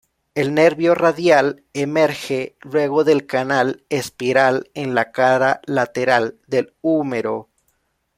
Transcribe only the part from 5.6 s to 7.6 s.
lateral del húmero.